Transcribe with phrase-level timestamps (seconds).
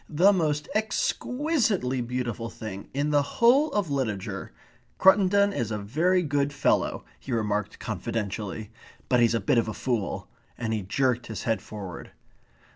[0.09, 4.51] "The most ex qui sitely beautiful thing in the whole of literature....
[4.97, 8.71] Cruttendon is a very good fellow," he remarked confidentially.
[9.09, 10.27] "But he's a bit of a fool."
[10.57, 12.13] And he jerked his head forward.